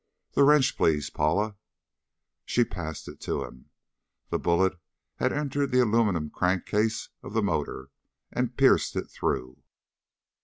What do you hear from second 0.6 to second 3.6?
please, Paula." She passed it to